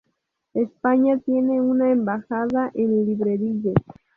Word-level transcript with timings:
España 0.55 1.19
tiene 1.19 1.61
una 1.61 1.91
embajada 1.91 2.71
en 2.73 3.05
Libreville. 3.05 3.75